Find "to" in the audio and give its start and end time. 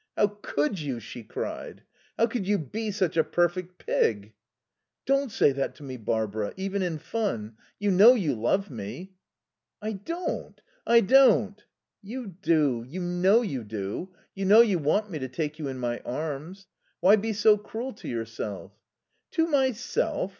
5.75-5.83, 15.19-15.27, 17.93-18.07, 19.33-19.45